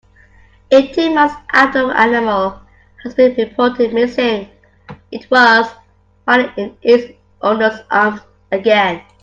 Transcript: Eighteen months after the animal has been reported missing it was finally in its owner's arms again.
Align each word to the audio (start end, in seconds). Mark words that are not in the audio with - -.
Eighteen 0.71 1.13
months 1.13 1.35
after 1.53 1.85
the 1.85 1.93
animal 1.95 2.59
has 3.03 3.13
been 3.13 3.35
reported 3.35 3.93
missing 3.93 4.49
it 5.11 5.29
was 5.29 5.71
finally 6.25 6.51
in 6.57 6.75
its 6.81 7.13
owner's 7.43 7.81
arms 7.91 8.21
again. 8.51 9.03